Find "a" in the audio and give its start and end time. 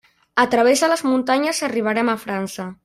0.43-0.45, 2.17-2.21